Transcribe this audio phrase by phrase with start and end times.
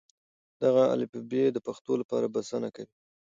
[0.63, 2.91] دغه الفبې د پښتو لپاره بسنه نه کوي.